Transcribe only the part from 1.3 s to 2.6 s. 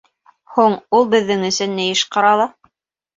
өсөн ни эш ҡыра ала?